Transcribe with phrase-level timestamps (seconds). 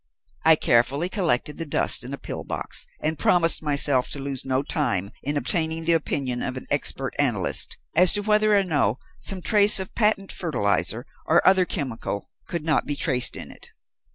[0.43, 4.63] I carefully collected the dust in a pill box, and promised myself to lose no
[4.63, 9.43] time in obtaining the opinion of an expert analyst, as to whether or no some
[9.43, 13.69] trace of patent fertilizer, or other chemical, could not be traced in it.